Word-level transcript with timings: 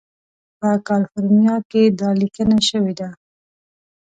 په 0.59 0.69
کالیفورنیا 0.87 1.55
کې 1.71 1.81
دا 1.99 2.09
لیکنه 2.21 2.57
شوې 2.69 2.93
ده. 2.99 3.09